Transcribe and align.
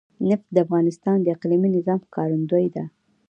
نفت 0.29 0.47
د 0.53 0.57
افغانستان 0.65 1.17
د 1.21 1.27
اقلیمي 1.35 1.69
نظام 1.77 1.99
ښکارندوی 2.05 2.65
ده. 2.75 2.83